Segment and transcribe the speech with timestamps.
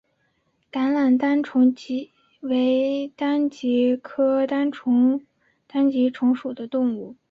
[0.71, 1.75] 橄榄单极虫
[2.39, 4.71] 为单极科单
[5.91, 7.15] 极虫属的动物。